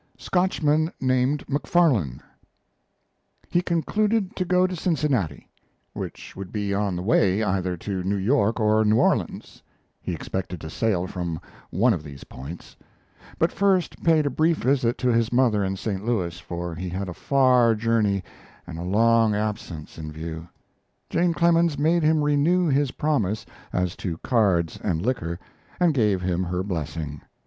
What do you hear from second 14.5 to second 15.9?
visit to his mother in